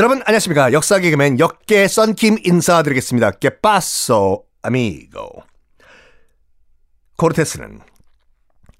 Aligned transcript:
여러분 0.00 0.22
안녕하십니까. 0.24 0.72
역사 0.72 0.98
개그맨 0.98 1.38
역계 1.40 1.86
썬킴 1.86 2.38
인사드리겠습니다. 2.42 3.32
깨빠소 3.32 4.44
아미고 4.62 5.42
코르테스는 7.18 7.80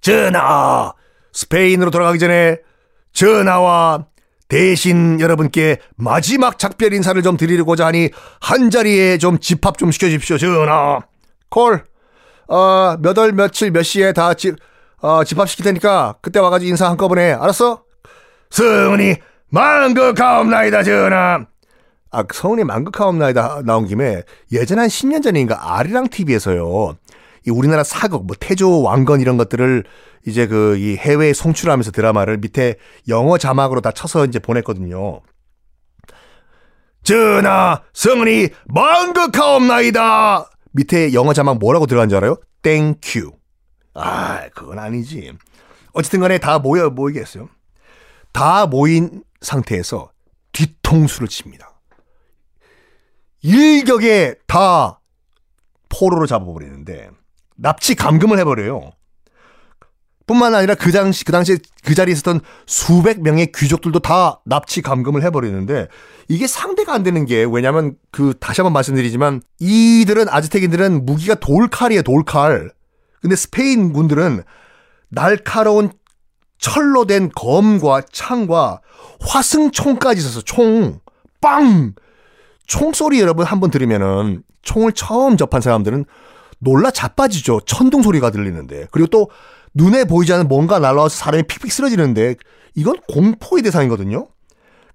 전하! 0.01 0.95
스페인으로 1.35 1.91
돌아가기 1.91 2.19
전에 2.19 2.57
전하와 3.13 4.07
대신 4.49 5.21
여러분께 5.21 5.81
마지막 5.97 6.59
작별 6.59 6.95
인사를 6.95 7.23
좀 7.23 7.37
드리고자 7.37 7.85
하니 7.85 8.09
한 8.41 8.71
자리에 8.71 9.19
좀 9.19 9.39
집합 9.41 9.77
좀 9.77 9.91
시켜주십시오 9.91 10.39
전하. 10.39 11.01
콜 11.51 11.85
어, 12.49 12.97
몇 12.99 13.19
월 13.19 13.33
며칠 13.33 13.71
몇 13.73 13.83
시에 13.83 14.15
다 14.15 14.33
집, 14.33 14.57
어, 15.03 15.23
집합시킬 15.23 15.67
테니까 15.67 16.15
그때 16.23 16.39
와가지고 16.39 16.71
인사 16.71 16.89
한꺼번에. 16.89 17.33
알았어? 17.33 17.85
승은이 18.49 19.17
망극하옵나이다 19.51 20.83
전하 20.83 21.47
아 22.13 22.25
성은이 22.33 22.65
망극하옵나이다 22.65 23.63
나온 23.65 23.87
김에 23.87 24.23
예전 24.53 24.79
한 24.79 24.89
10년 24.89 25.23
전인가 25.23 25.77
아리랑 25.77 26.09
TV에서요 26.09 26.97
이 27.47 27.51
우리나라 27.51 27.85
사극 27.85 28.27
뭐 28.27 28.37
태조 28.39 28.83
왕건 28.83 29.21
이런 29.21 29.37
것들을 29.37 29.85
이제 30.27 30.47
그 30.47 30.77
이 30.79 30.97
해외에 30.97 31.33
송출하면서 31.33 31.93
드라마를 31.93 32.39
밑에 32.39 32.77
영어 33.09 33.39
자막으로 33.39 33.81
다 33.81 33.91
쳐서 33.91 34.27
이제 34.27 34.39
보냈거든요. 34.39 35.21
전하, 37.03 37.81
성은이 37.95 38.49
망극하옵나이다. 38.67 40.51
밑에 40.73 41.15
영어 41.15 41.33
자막 41.33 41.59
뭐라고 41.59 41.87
들어간 41.87 42.11
줄 42.11 42.19
알아요? 42.19 42.37
Thank 42.63 43.02
you. 43.02 43.33
아, 43.95 44.43
그건 44.55 44.79
아니지. 44.79 45.33
어쨌든 45.93 46.21
간에 46.21 46.37
다 46.39 46.59
모여 46.59 46.91
모이겠어요. 46.91 47.49
다 48.33 48.67
모인 48.67 49.23
상태에서 49.41 50.11
뒤통수를 50.53 51.29
칩니다. 51.29 51.81
일격에 53.43 54.35
다 54.47 55.01
포로로 55.89 56.27
잡아버리는데 56.27 57.11
납치 57.57 57.95
감금을 57.95 58.39
해버려요. 58.39 58.93
뿐만 60.27 60.55
아니라 60.55 60.77
그 60.77 60.93
당시 60.93 61.25
그 61.25 61.33
당시에 61.33 61.59
그 61.85 61.95
자리에 61.95 62.13
있었던 62.13 62.41
수백 62.65 63.21
명의 63.21 63.51
귀족들도 63.51 63.99
다 63.99 64.41
납치 64.45 64.81
감금을 64.81 65.25
해버리는데 65.25 65.89
이게 66.29 66.47
상대가 66.47 66.95
안 66.95 67.03
되는 67.03 67.27
게 67.27 67.45
왜냐면 67.51 67.97
그 68.13 68.35
다시 68.39 68.61
한번 68.61 68.73
말씀드리지만 68.75 69.43
이들은 69.59 70.29
아즈텍인들은 70.29 71.05
무기가 71.05 71.35
돌칼이에요 71.35 72.03
돌칼. 72.03 72.71
근데 73.21 73.35
스페인 73.35 73.93
군들은 73.93 74.45
날카로운 75.09 75.91
철로 76.59 77.07
된 77.07 77.31
검과 77.35 78.03
창과 78.13 78.83
화승총까지 79.21 80.21
있어서 80.21 80.41
총, 80.43 81.01
빵! 81.41 81.95
총소리 82.67 83.21
여러분 83.21 83.45
한번 83.45 83.71
들으면은 83.71 84.43
총을 84.63 84.93
처음 84.93 85.37
접한 85.37 85.61
사람들은 85.61 86.05
놀라 86.59 86.91
자빠지죠. 86.91 87.61
천둥 87.67 88.03
소리가 88.03 88.31
들리는데. 88.31 88.87
그리고 88.93 89.09
또 89.09 89.31
눈에 89.75 90.05
보이지 90.05 90.33
않는 90.33 90.49
뭔가 90.49 90.79
날라와서 90.79 91.17
사람이 91.17 91.45
픽픽 91.45 91.73
쓰러지는데 91.73 92.37
이건 92.75 92.97
공포의 93.09 93.63
대상이거든요. 93.63 94.29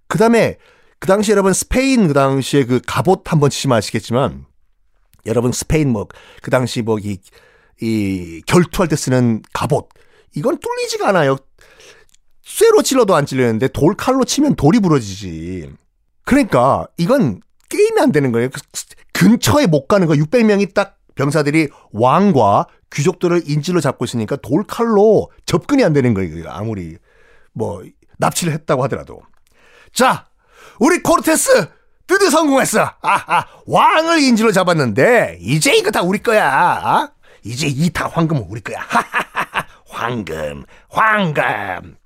그 0.08 0.18
다음에 0.18 0.58
그 1.00 1.08
당시 1.08 1.32
여러분 1.32 1.54
스페인 1.54 2.08
그 2.08 2.14
당시에 2.14 2.66
그 2.66 2.80
갑옷 2.86 3.24
한번 3.26 3.50
치시면 3.50 3.78
아시겠지만 3.78 4.46
여러분 5.26 5.52
스페인 5.52 5.90
뭐 5.90 6.08
그 6.42 6.52
당시 6.52 6.82
뭐이 6.82 7.18
이 7.82 8.42
결투할 8.46 8.88
때 8.88 8.96
쓰는 8.96 9.42
갑옷 9.54 9.90
이건 10.36 10.60
뚫리지가 10.60 11.10
않아요. 11.10 11.38
쇠로 12.46 12.84
찔러도 12.84 13.16
안 13.16 13.26
찔리는데 13.26 13.70
돌칼로 13.70 14.24
치면 14.24 14.56
돌이 14.56 14.80
부러지지. 14.80 15.70
그러니까 16.24 16.88
이건 16.98 17.42
게임이 17.70 18.00
안 18.00 18.12
되는 18.12 18.32
거예요. 18.32 18.50
그 18.50 18.62
근처에 19.14 19.66
못 19.68 19.88
가는 19.88 20.08
거 20.08 20.14
600명이 20.14 20.74
딱 20.74 20.98
병사들이 21.16 21.70
왕과 21.92 22.68
귀족들을 22.94 23.44
인질로 23.50 23.82
잡고 23.82 24.06
있으니까 24.06 24.36
돌칼로 24.38 25.32
접근이 25.46 25.84
안 25.84 25.94
되는 25.94 26.14
거예요. 26.14 26.50
아무리 26.50 26.98
뭐 27.54 27.84
납치를 28.20 28.54
했다고 28.54 28.84
하더라도. 28.84 29.22
자, 29.94 30.28
우리 30.80 31.02
코르테스 31.02 31.68
드디어 32.08 32.30
성공했어. 32.30 32.92
아하, 33.02 33.48
왕을 33.66 34.20
인질로 34.22 34.52
잡았는데 34.52 35.40
이제 35.42 35.74
이거 35.76 35.90
다 35.90 36.02
우리 36.04 36.20
거야. 36.20 36.48
아? 36.52 37.12
이제 37.44 37.68
이 37.68 37.90
다 37.92 38.08
황금은 38.08 38.46
우리 38.50 38.62
거야. 38.62 38.80
황금, 39.90 40.66
황금. 40.90 41.98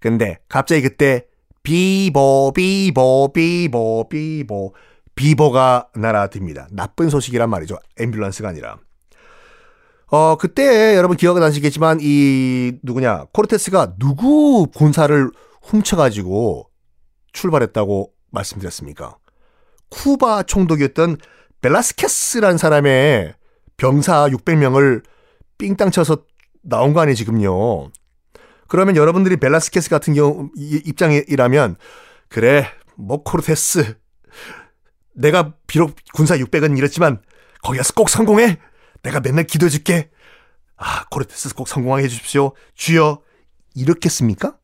근데 0.00 0.38
갑자기 0.48 0.82
그때 0.82 1.26
비보 1.62 2.52
비보 2.54 3.32
비보 3.32 4.08
비보 4.08 4.74
비보가 5.14 5.88
날아듭니다. 5.94 6.68
나쁜 6.72 7.10
소식이란 7.10 7.50
말이죠. 7.50 7.78
앰뷸런스가 7.98 8.46
아니라. 8.46 8.78
어, 10.06 10.36
그때 10.36 10.96
여러분 10.96 11.16
기억은 11.16 11.40
나시겠지만 11.40 11.98
이 12.00 12.72
누구냐 12.82 13.26
코르테스가 13.32 13.94
누구 13.98 14.66
군사를 14.74 15.30
훔쳐 15.62 15.96
가지고 15.96 16.68
출발했다고 17.32 18.12
말씀드렸습니까? 18.30 19.16
쿠바 19.90 20.44
총독이었던 20.44 21.18
벨라스케스란 21.60 22.56
사람의 22.58 23.34
병사 23.76 24.28
600명을 24.28 25.04
삥땅 25.58 25.90
쳐서 25.90 26.24
나온 26.62 26.92
거 26.92 27.00
아니에요 27.00 27.14
지금요. 27.14 27.90
그러면 28.70 28.94
여러분들이 28.94 29.36
벨라스케스 29.36 29.90
같은 29.90 30.14
경우 30.14 30.48
입장이라면 30.56 31.74
그래 32.28 32.70
뭐 32.94 33.24
코르테스 33.24 33.98
내가 35.12 35.54
비록 35.66 35.96
군사 36.14 36.36
600은 36.36 36.78
잃었지만 36.78 37.20
거기 37.64 37.78
가서 37.78 37.92
꼭 37.94 38.08
성공해. 38.08 38.60
내가 39.02 39.18
맨날 39.18 39.44
기도해 39.44 39.70
줄게. 39.70 40.08
아 40.76 41.04
코르테스 41.10 41.54
꼭 41.56 41.66
성공하게 41.66 42.04
해주십시오. 42.04 42.52
주여 42.76 43.20
이렇겠습니까? 43.74 44.56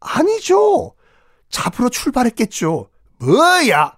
아니죠. 0.00 0.96
잡으러 1.50 1.88
출발했겠죠. 1.88 2.90
뭐야? 3.20 3.96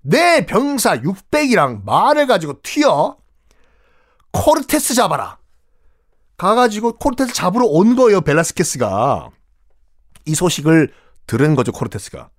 내 0.00 0.46
병사 0.46 1.00
600이랑 1.02 1.84
말을 1.84 2.26
가지고 2.26 2.62
튀어. 2.62 3.18
코르테스 4.32 4.94
잡아라. 4.94 5.36
가가지고 6.36 6.94
코르테스 6.94 7.32
잡으러 7.32 7.66
온 7.66 7.96
거예요, 7.96 8.20
벨라스케스가. 8.20 9.30
이 10.26 10.34
소식을 10.34 10.92
들은 11.26 11.54
거죠, 11.54 11.72
코르테스가. 11.72 12.30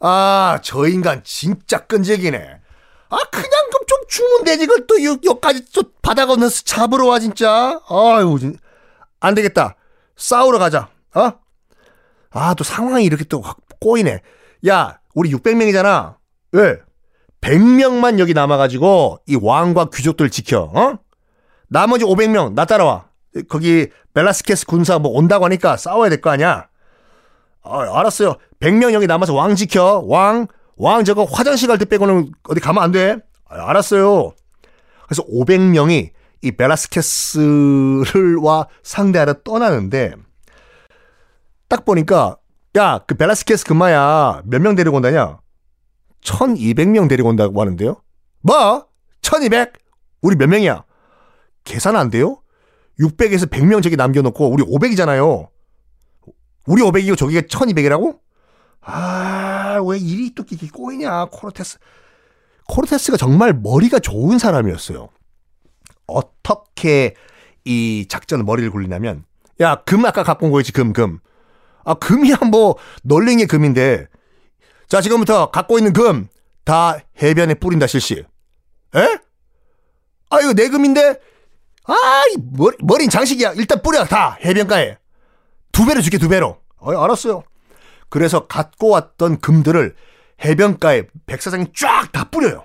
아, 0.00 0.58
저 0.62 0.86
인간 0.88 1.22
진짜 1.24 1.78
끈질기네. 1.86 2.38
아, 2.38 3.16
그냥 3.30 3.50
좀, 3.70 3.86
좀 3.86 3.98
주면 4.08 4.44
되지. 4.44 4.66
그걸 4.66 4.86
또 4.86 5.02
여기까지 5.04 5.70
또 5.72 5.84
바다 6.00 6.26
건너서 6.26 6.62
잡으러 6.64 7.06
와, 7.06 7.18
진짜. 7.18 7.80
아유, 7.88 8.38
안 9.20 9.34
되겠다. 9.34 9.76
싸우러 10.16 10.58
가자. 10.58 10.88
어? 11.14 11.32
아, 12.30 12.54
또 12.54 12.64
상황이 12.64 13.04
이렇게 13.04 13.24
또 13.24 13.42
꼬이네. 13.80 14.22
야, 14.68 14.98
우리 15.14 15.30
600명이잖아. 15.32 16.16
왜? 16.52 16.78
100명만 17.40 18.18
여기 18.18 18.34
남아가지고 18.34 19.18
이 19.26 19.36
왕과 19.40 19.90
귀족들 19.92 20.30
지켜. 20.30 20.62
어? 20.62 20.98
나머지 21.72 22.04
500명 22.04 22.52
나 22.54 22.64
따라와. 22.66 23.06
거기 23.48 23.88
벨라스케스 24.12 24.66
군사 24.66 24.98
뭐 24.98 25.12
온다고 25.12 25.46
하니까 25.46 25.76
싸워야 25.78 26.10
될 26.10 26.20
거 26.20 26.28
아니야. 26.30 26.68
아, 27.64 27.98
알았어요. 27.98 28.34
100명 28.60 28.92
여기 28.92 29.06
남아서 29.06 29.32
왕 29.34 29.54
지켜. 29.56 30.02
왕, 30.06 30.46
왕 30.76 31.04
저거 31.04 31.24
화장실 31.24 31.68
갈 31.68 31.78
때 31.78 31.84
빼고는 31.86 32.30
어디 32.48 32.60
가면 32.60 32.82
안 32.82 32.92
돼. 32.92 33.16
아, 33.48 33.70
알았어요. 33.70 34.32
그래서 35.06 35.24
500명이 35.24 36.10
이 36.42 36.52
벨라스케스를와 36.52 38.66
상대하러 38.82 39.34
떠나는데 39.44 40.14
딱 41.68 41.84
보니까 41.84 42.36
야, 42.76 42.98
그 43.06 43.14
벨라스케스 43.14 43.64
금마야 43.64 44.42
몇 44.44 44.60
명 44.60 44.74
데리고 44.74 44.96
온다냐? 44.96 45.38
1200명 46.22 47.08
데리고 47.08 47.28
온다고 47.30 47.58
하는데요. 47.60 47.96
뭐? 48.40 48.86
1200? 49.22 49.72
우리 50.22 50.36
몇 50.36 50.48
명이야? 50.48 50.84
계산 51.64 51.96
안 51.96 52.10
돼요? 52.10 52.42
600에서 53.00 53.48
100명 53.48 53.82
저기 53.82 53.96
남겨놓고 53.96 54.50
우리 54.50 54.62
500이잖아요. 54.64 55.48
우리 56.66 56.82
500이고 56.82 57.16
저기가 57.16 57.42
1200이라고? 57.42 58.18
아, 58.80 59.80
왜 59.86 59.98
일이 59.98 60.34
또 60.34 60.44
이렇게 60.48 60.68
꼬이냐, 60.68 61.26
코르테스. 61.26 61.78
코르테스가 62.68 63.16
정말 63.16 63.52
머리가 63.52 63.98
좋은 63.98 64.38
사람이었어요. 64.38 65.08
어떻게 66.06 67.14
이 67.64 68.06
작전을 68.08 68.44
머리를 68.44 68.70
굴리냐면, 68.70 69.24
야, 69.60 69.76
금 69.84 70.04
아까 70.04 70.22
갖고 70.22 70.46
온 70.46 70.52
거지, 70.52 70.72
금, 70.72 70.92
금. 70.92 71.18
아, 71.84 71.94
금이야, 71.94 72.36
뭐, 72.50 72.76
널링의 73.02 73.46
금인데. 73.46 74.06
자, 74.88 75.00
지금부터 75.00 75.50
갖고 75.50 75.78
있는 75.78 75.92
금, 75.92 76.28
다 76.64 76.98
해변에 77.20 77.54
뿌린다, 77.54 77.86
실시. 77.86 78.24
에? 78.94 79.18
아, 80.30 80.40
이거 80.40 80.52
내 80.54 80.68
금인데? 80.68 81.20
아, 81.84 81.94
이 82.32 82.36
머리, 82.52 82.76
머린 82.80 83.10
장식이야. 83.10 83.52
일단 83.54 83.82
뿌려, 83.82 84.04
다, 84.04 84.38
해변가에. 84.44 84.98
두 85.72 85.84
배로 85.86 86.00
줄게, 86.00 86.18
두 86.18 86.28
배로. 86.28 86.58
어, 86.78 86.92
알았어요. 86.92 87.42
그래서 88.08 88.46
갖고 88.46 88.88
왔던 88.90 89.40
금들을 89.40 89.94
해변가에 90.44 91.04
백사장이 91.26 91.66
쫙 91.74 92.10
다 92.12 92.24
뿌려요. 92.30 92.64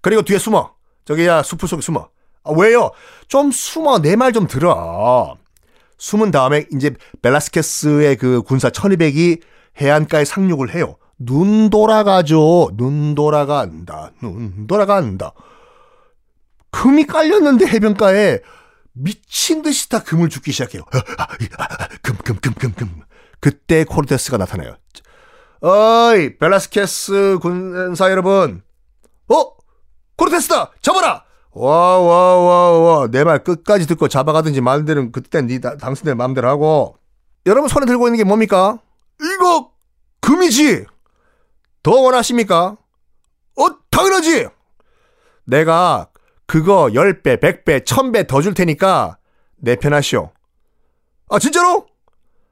그리고 0.00 0.22
뒤에 0.22 0.38
숨어. 0.38 0.72
저기야 1.04 1.42
숲을 1.42 1.68
속에 1.68 1.82
숨어. 1.82 2.08
아, 2.44 2.50
왜요? 2.56 2.90
좀 3.28 3.50
숨어 3.50 4.00
내 4.00 4.16
말 4.16 4.32
좀 4.32 4.46
들어. 4.46 5.36
숨은 5.98 6.30
다음에 6.30 6.66
이제 6.74 6.94
벨라스케스의 7.22 8.16
그 8.16 8.42
군사 8.42 8.70
1200이 8.70 9.40
해안가에 9.80 10.24
상륙을 10.24 10.74
해요. 10.74 10.96
눈 11.18 11.70
돌아가죠. 11.70 12.70
눈 12.74 13.14
돌아간다. 13.14 14.12
눈 14.22 14.66
돌아간다. 14.66 15.32
금이 16.70 17.06
깔렸는데 17.06 17.66
해변가에 17.66 18.40
미친 19.02 19.62
듯이 19.62 19.88
다 19.88 20.02
금을 20.02 20.28
줍기 20.28 20.52
시작해요. 20.52 20.82
아, 20.92 20.98
아, 21.58 21.88
금, 22.02 22.16
금, 22.16 22.36
금, 22.36 22.52
금, 22.54 22.72
금. 22.72 23.02
그때 23.40 23.84
코르테스가 23.84 24.36
나타나요. 24.36 24.76
어이, 25.60 26.36
벨라스케스 26.38 27.38
군사 27.40 28.10
여러분. 28.10 28.62
어? 29.28 29.52
코르테스다! 30.16 30.72
잡아라! 30.82 31.24
와, 31.52 31.98
와, 32.00 32.36
와, 32.36 32.78
와. 32.78 33.06
내 33.08 33.24
말 33.24 33.42
끝까지 33.42 33.86
듣고 33.86 34.08
잡아가든지 34.08 34.60
말든 34.60 35.12
그때 35.12 35.40
네 35.42 35.60
당신들 35.60 36.14
마음대로 36.14 36.48
하고. 36.48 36.96
여러분 37.46 37.68
손에 37.68 37.86
들고 37.86 38.08
있는 38.08 38.18
게 38.18 38.24
뭡니까? 38.24 38.78
이거 39.20 39.72
금이지! 40.20 40.84
더 41.82 41.90
원하십니까? 41.92 42.76
어, 43.56 43.66
당연하지! 43.90 44.48
내가 45.46 46.08
그거 46.48 46.86
10배, 46.94 47.38
100배, 47.40 47.84
1000배 47.84 48.26
더 48.26 48.40
줄 48.42 48.54
테니까 48.54 49.18
내 49.58 49.76
편 49.76 49.92
하시오. 49.92 50.32
아, 51.28 51.38
진짜로? 51.38 51.86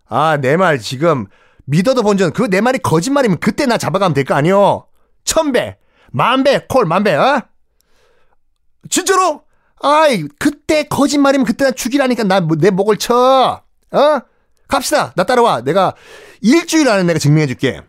아, 0.09 0.37
내 0.37 0.57
말 0.57 0.79
지금 0.79 1.27
믿어도 1.65 2.03
본전 2.03 2.33
그 2.33 2.49
내 2.49 2.61
말이 2.61 2.79
거짓말이면 2.79 3.39
그때 3.41 3.65
나 3.67 3.79
잡아가면 3.79 4.13
될 4.15 4.25
거 4.25 4.35
아니오? 4.35 4.87
1000배, 5.25 5.77
만배, 6.13 6.67
콜, 6.69 6.85
만배, 6.85 7.15
어? 7.15 7.43
진짜로? 8.91 9.43
아이, 9.83 10.29
그때 10.39 10.85
거짓말이면 10.85 11.47
그때 11.47 11.65
나 11.65 11.71
죽이라니까 11.71 12.25
나 12.25 12.41
내 12.41 12.71
목을 12.71 12.99
쳐. 12.99 13.63
어? 13.93 14.21
갑시다. 14.69 15.13
나 15.17 15.25
따라와. 15.25 15.63
내가 15.63 15.95
일주일 16.43 16.89
안에 16.89 17.03
내가 17.05 17.19
증명해 17.19 17.47
줄게. 17.47 17.81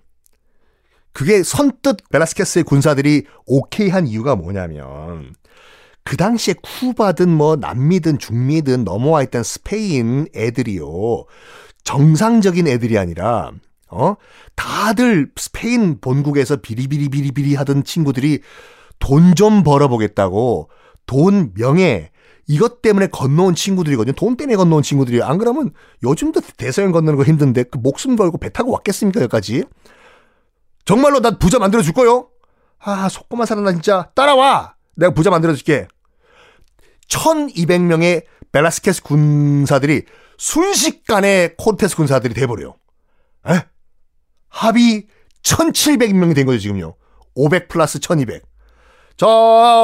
그게 1.11 1.43
선뜻 1.43 2.09
베라스케스의 2.11 2.63
군사들이 2.63 3.25
오케이 3.45 3.89
한 3.89 4.05
이유가 4.07 4.35
뭐냐면 4.35 5.33
그 6.07 6.15
당시에 6.15 6.55
쿠바든 6.63 7.27
뭐 7.29 7.57
남미든 7.57 8.17
중미든 8.17 8.85
넘어와 8.85 9.23
있던 9.23 9.43
스페인 9.43 10.25
애들이요. 10.33 11.25
정상적인 11.83 12.65
애들이 12.65 12.97
아니라 12.97 13.51
어? 13.89 14.15
다들 14.55 15.31
스페인 15.35 15.99
본국에서 15.99 16.57
비리비리 16.57 17.09
비리비리 17.09 17.55
하던 17.55 17.83
친구들이 17.83 18.39
돈 18.99 19.35
좀 19.35 19.63
벌어보겠다고 19.63 20.69
돈, 21.05 21.53
명예, 21.55 22.11
이것 22.47 22.81
때문에 22.81 23.07
건너온 23.07 23.53
친구들이거든요. 23.53 24.13
돈 24.15 24.37
때문에 24.37 24.55
건너온 24.55 24.83
친구들이. 24.83 25.21
안 25.21 25.37
그러면 25.37 25.71
요즘도 26.03 26.39
대서양 26.55 26.93
건너는 26.93 27.17
거 27.17 27.23
힘든데 27.23 27.63
그 27.63 27.79
목숨 27.79 28.15
걸고 28.15 28.37
배 28.37 28.49
타고 28.49 28.71
왔겠습니까, 28.71 29.19
여기까지? 29.23 29.65
정말로 30.85 31.19
난 31.19 31.37
부자 31.37 31.59
만들어 31.59 31.81
줄 31.81 31.93
거요? 31.93 32.29
아, 32.79 33.09
속고만 33.09 33.45
살아나 33.45 33.73
진짜. 33.73 34.09
따라와! 34.15 34.75
내가 34.95 35.13
부자 35.13 35.29
만들어 35.29 35.53
줄게. 35.53 35.87
1200명의 37.07 38.25
벨라스케스 38.51 39.03
군사들이 39.03 40.03
순식간에 40.37 41.55
콘테스 41.57 41.95
군사들이 41.95 42.33
돼버려요. 42.33 42.75
에? 43.49 43.65
합이 44.49 45.07
1700명이 45.43 46.35
된 46.35 46.45
거죠, 46.45 46.59
지금요. 46.59 46.95
500 47.35 47.67
플러스 47.67 47.99
1200. 47.99 48.43
자, 49.17 49.25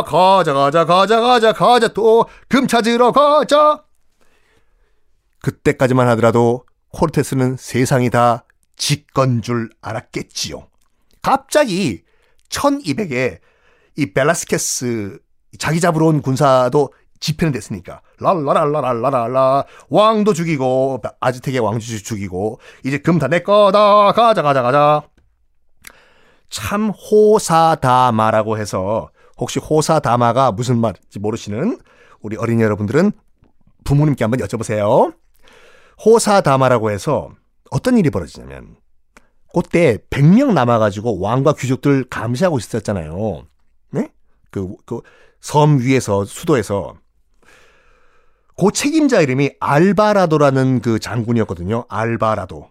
가자, 0.06 0.54
가자, 0.54 0.86
가자, 0.86 1.20
가자, 1.22 1.54
가자, 1.54 1.88
또, 1.90 2.25
금 2.50 2.68
찾으러 2.68 3.12
가자. 3.12 3.84
그때까지만 5.42 6.08
하더라도 6.10 6.66
코르테스는 6.90 7.58
세상이 7.58 8.10
다 8.10 8.46
직건 8.76 9.42
줄 9.42 9.69
알았겠지요. 9.81 10.68
갑자기 11.22 12.04
1200에 12.50 13.40
이 13.98 14.14
벨라스케스 14.14 15.19
자기 15.60 15.80
잡으러 15.80 16.08
온 16.08 16.22
군사도 16.22 16.94
집회는 17.24 17.54
됐으니까 17.54 18.02
랄라랄라랄라랄라 18.20 19.64
왕도 19.90 20.34
죽이고 20.34 21.02
아즈텍의 21.22 21.60
왕주 21.60 22.04
죽이고 22.04 22.60
이제 22.84 22.98
금 22.98 23.18
다 23.18 23.30
내 23.30 23.40
거다 23.40 24.12
가자 24.12 24.42
가자 24.42 24.62
가자 24.62 25.04
참 26.50 26.90
호사다마라고 26.90 28.58
해서 28.58 29.10
혹시 29.38 29.60
호사다마가 29.60 30.52
무슨 30.52 30.78
말인지 30.80 31.20
모르시는 31.20 31.80
우리 32.22 32.36
어린이 32.36 32.62
여러분들은 32.62 33.12
부모님께 33.86 34.24
한번 34.24 34.40
여쭤보세요. 34.42 35.16
호사다마라고 36.06 36.92
해서 36.92 37.30
어떤 37.72 37.98
일이 37.98 38.10
벌어지냐면 38.10 38.76
그때 39.54 39.98
100명 40.10 40.54
남아가지고 40.54 41.19
왕과 41.19 41.54
귀족들 41.54 42.04
감시하고 42.10 42.58
있었잖아요. 42.58 43.46
네? 43.92 44.10
그, 44.52 44.76
그, 44.86 45.02
섬 45.42 45.80
위에서, 45.80 46.26
수도에서. 46.26 46.96
그 48.58 48.72
책임자 48.72 49.22
이름이 49.22 49.52
알바라도라는 49.60 50.82
그 50.82 51.00
장군이었거든요. 51.00 51.86
알바라도. 51.90 52.70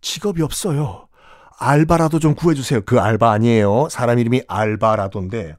직업이 0.00 0.42
없어요. 0.42 1.08
알바라도 1.58 2.18
좀 2.18 2.34
구해주세요. 2.34 2.82
그 2.84 3.00
알바 3.00 3.30
아니에요. 3.30 3.88
사람 3.90 4.18
이름이 4.18 4.42
알바라도인데, 4.46 5.56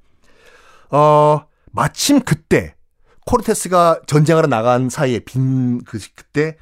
어, 0.91 1.41
마침 1.71 2.21
그때, 2.21 2.75
코르테스가 3.25 4.01
전쟁하러 4.07 4.47
나간 4.47 4.89
사이에 4.89 5.19
빈, 5.19 5.83
그, 5.83 5.99
그때, 6.15 6.57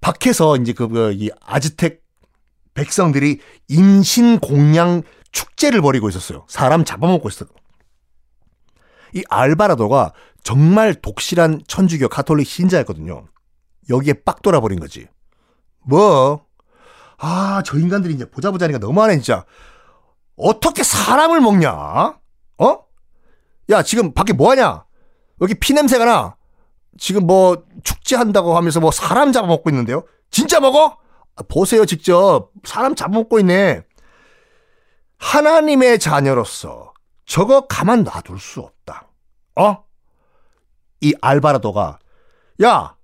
밖에서 0.00 0.56
이제 0.56 0.72
그, 0.72 0.88
그, 0.88 1.12
이 1.14 1.30
아즈텍 1.40 2.02
백성들이 2.74 3.40
인신공양 3.68 5.02
축제를 5.32 5.80
벌이고 5.80 6.08
있었어요. 6.08 6.44
사람 6.48 6.84
잡아먹고 6.84 7.28
있었어요. 7.28 7.48
이 9.14 9.22
알바라도가 9.30 10.12
정말 10.42 10.94
독실한 10.94 11.62
천주교 11.66 12.08
가톨릭 12.08 12.46
신자였거든요. 12.46 13.26
여기에 13.88 14.24
빡 14.24 14.42
돌아버린 14.42 14.80
거지. 14.80 15.06
뭐? 15.82 16.44
아, 17.18 17.62
저 17.64 17.78
인간들이 17.78 18.14
이제 18.14 18.28
보자 18.28 18.50
보자니까 18.50 18.78
너무하네, 18.78 19.14
진짜. 19.14 19.44
어떻게 20.36 20.82
사람을 20.82 21.40
먹냐? 21.40 21.70
어? 22.58 22.78
야, 23.70 23.82
지금 23.82 24.12
밖에 24.12 24.32
뭐 24.32 24.50
하냐? 24.50 24.84
여기 25.40 25.54
피냄새가 25.54 26.04
나. 26.04 26.36
지금 26.98 27.26
뭐 27.26 27.64
축제한다고 27.82 28.56
하면서 28.56 28.80
뭐 28.80 28.90
사람 28.90 29.32
잡아먹고 29.32 29.70
있는데요? 29.70 30.04
진짜 30.30 30.60
먹어? 30.60 30.98
아, 31.36 31.42
보세요, 31.48 31.86
직접. 31.86 32.50
사람 32.64 32.94
잡아먹고 32.94 33.38
있네. 33.40 33.82
하나님의 35.18 35.98
자녀로서 36.00 36.92
저거 37.26 37.66
가만 37.66 38.04
놔둘 38.04 38.38
수 38.38 38.60
없다. 38.60 38.73
어? 39.56 39.84
이 41.00 41.14
알바라도가, 41.20 41.98
야, 42.62 42.96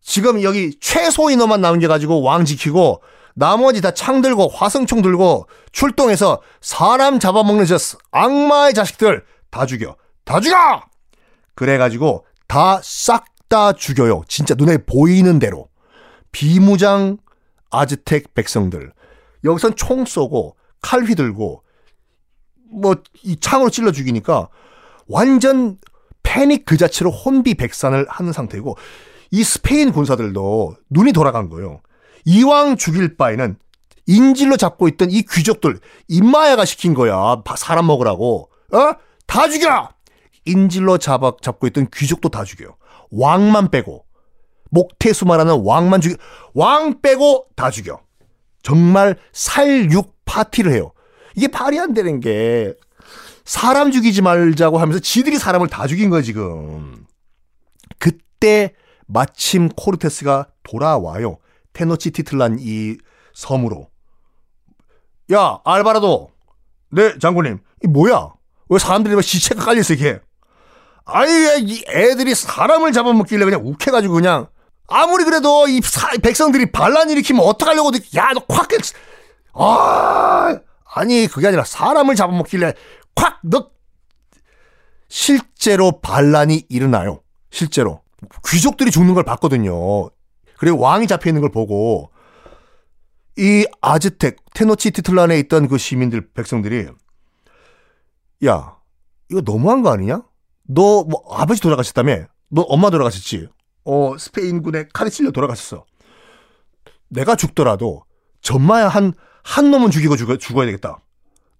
지금 0.00 0.42
여기 0.42 0.76
최소 0.80 1.30
인원만 1.30 1.60
남겨가지고 1.60 2.22
왕 2.22 2.44
지키고, 2.44 3.02
나머지 3.34 3.80
다 3.80 3.92
창 3.92 4.20
들고 4.20 4.48
화성총 4.48 5.00
들고 5.00 5.46
출동해서 5.72 6.42
사람 6.60 7.18
잡아먹는 7.18 7.64
저 7.64 7.78
악마의 8.10 8.74
자식들 8.74 9.24
다 9.50 9.64
죽여. 9.64 9.96
다 10.24 10.38
죽여! 10.40 10.82
그래가지고 11.54 12.26
다싹다 12.46 13.72
죽여요. 13.72 14.22
진짜 14.28 14.54
눈에 14.54 14.76
보이는 14.78 15.38
대로. 15.38 15.68
비무장 16.30 17.16
아즈텍 17.70 18.34
백성들. 18.34 18.92
여기선 19.44 19.76
총 19.76 20.04
쏘고 20.04 20.56
칼 20.82 21.02
휘들고 21.04 21.62
뭐 22.70 22.94
이 23.22 23.36
창으로 23.40 23.70
찔러 23.70 23.92
죽이니까 23.92 24.48
완전 25.12 25.76
패닉 26.22 26.64
그 26.64 26.76
자체로 26.76 27.10
혼비백산을 27.10 28.06
하는 28.08 28.32
상태고 28.32 28.76
이 29.30 29.44
스페인 29.44 29.92
군사들도 29.92 30.76
눈이 30.90 31.12
돌아간 31.12 31.48
거예요. 31.48 31.80
이왕 32.24 32.76
죽일 32.76 33.16
바에는 33.16 33.56
인질로 34.06 34.56
잡고 34.56 34.88
있던 34.88 35.10
이 35.10 35.22
귀족들 35.22 35.78
임마야가 36.08 36.64
시킨 36.64 36.94
거야. 36.94 37.42
사람 37.56 37.86
먹으라고. 37.86 38.50
어? 38.72 38.92
다 39.26 39.48
죽여! 39.48 39.90
인질로 40.44 40.98
잡아, 40.98 41.32
잡고 41.40 41.66
있던 41.68 41.88
귀족도 41.94 42.28
다 42.28 42.44
죽여요. 42.44 42.76
왕만 43.10 43.70
빼고. 43.70 44.04
목태수 44.70 45.26
말하는 45.26 45.62
왕만 45.64 46.00
죽여, 46.00 46.16
왕 46.54 47.00
빼고 47.02 47.46
다 47.54 47.70
죽여. 47.70 48.00
정말 48.62 49.16
살육 49.32 50.16
파티를 50.24 50.72
해요. 50.72 50.92
이게 51.36 51.48
말이 51.48 51.78
안 51.78 51.94
되는 51.94 52.20
게 52.20 52.74
사람 53.44 53.90
죽이지 53.90 54.22
말자고 54.22 54.78
하면서 54.78 55.00
지들이 55.00 55.38
사람을 55.38 55.68
다 55.68 55.86
죽인 55.86 56.10
거야, 56.10 56.22
지금. 56.22 57.06
그때 57.98 58.74
마침 59.06 59.68
코르테스가 59.68 60.48
돌아와요. 60.62 61.38
테노치티틀란 61.72 62.58
이 62.60 62.96
섬으로. 63.34 63.88
야, 65.32 65.58
알바라도. 65.64 66.30
네, 66.90 67.18
장군님. 67.18 67.58
이 67.84 67.86
뭐야? 67.88 68.32
왜 68.68 68.78
사람들이 68.78 69.14
막 69.14 69.22
시체가 69.22 69.64
깔려있어, 69.64 69.94
이게? 69.94 70.20
아니, 71.04 71.30
이 71.62 71.84
애들이 71.88 72.34
사람을 72.34 72.92
잡아먹길래 72.92 73.44
그냥 73.44 73.66
욱해가지고 73.66 74.14
그냥. 74.14 74.48
아무리 74.88 75.24
그래도 75.24 75.66
이 75.68 75.80
사, 75.82 76.10
백성들이 76.22 76.70
반란 76.70 77.10
일으키면 77.10 77.44
어떡하려고. 77.44 77.90
야, 78.16 78.30
너 78.34 78.40
콱, 78.46 78.68
아, 79.54 80.58
아니, 80.94 81.26
그게 81.26 81.48
아니라 81.48 81.64
사람을 81.64 82.14
잡아먹길래 82.14 82.74
콱, 83.14 83.38
너. 83.42 83.70
실제로 85.08 86.00
반란이 86.00 86.66
일어나요. 86.68 87.20
실제로. 87.50 88.02
귀족들이 88.48 88.90
죽는 88.90 89.14
걸 89.14 89.24
봤거든요. 89.24 90.08
그리고 90.56 90.78
왕이 90.78 91.06
잡혀 91.06 91.30
있는 91.30 91.40
걸 91.40 91.50
보고 91.50 92.10
이 93.36 93.66
아즈텍 93.80 94.36
테노치티틀란에 94.54 95.38
있던 95.40 95.66
그 95.68 95.76
시민들 95.78 96.30
백성들이 96.32 96.86
야 98.46 98.76
이거 99.30 99.40
너무한 99.40 99.82
거 99.82 99.90
아니냐? 99.90 100.22
너 100.68 101.04
뭐 101.04 101.24
아버지 101.34 101.60
돌아가셨다며? 101.60 102.26
너 102.48 102.62
엄마 102.62 102.90
돌아가셨지? 102.90 103.48
어 103.84 104.16
스페인군에 104.18 104.88
칼에 104.92 105.10
찔려 105.10 105.30
돌아가셨어. 105.32 105.84
내가 107.08 107.34
죽더라도 107.34 108.04
전마야 108.40 108.88
한 108.88 109.12
한 109.44 109.70
놈은 109.72 109.90
죽이고 109.90 110.16
죽어, 110.16 110.36
죽어야 110.36 110.66
되겠다. 110.66 111.00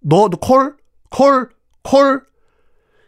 너 0.01 0.29
콜 0.29 0.77
콜 1.13 1.49
콜 1.83 2.23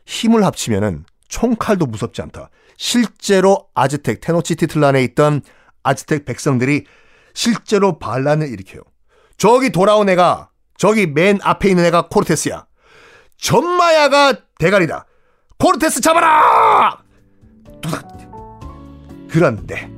힘을 0.05 0.45
합치면은 0.45 1.05
총칼도 1.29 1.87
무섭지 1.87 2.23
않다. 2.23 2.51
실제로 2.77 3.69
아즈텍 3.75 4.21
테노치티틀란에 4.21 5.03
있던 5.05 5.43
아즈텍 5.83 6.25
백성들이 6.25 6.85
실제로 7.35 7.99
반란을 7.99 8.49
일으켜요. 8.49 8.83
저기 9.37 9.71
돌아온 9.71 10.09
애가 10.09 10.51
저기 10.77 11.07
맨 11.07 11.39
앞에 11.43 11.69
있는 11.71 11.85
애가 11.87 12.09
코르테스야. 12.09 12.67
전마야가 13.39 14.35
대가리다. 14.59 15.07
코르테스 15.59 16.01
잡아라! 16.01 16.99
그런데 19.31 19.91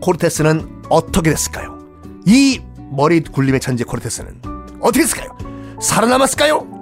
코르테스는 0.00 0.84
어떻게 0.88 1.30
됐을까요? 1.30 1.78
이 2.26 2.60
머리 2.90 3.20
굴림의 3.20 3.60
천재 3.60 3.84
코르테스는 3.84 4.40
어떻게 4.80 5.00
됐을까요? 5.00 5.36
살아남았을까요? 5.80 6.73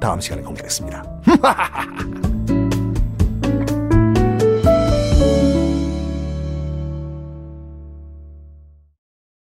다음 0.00 0.20
시간에 0.20 0.42
공개하겠습니다. 0.42 1.02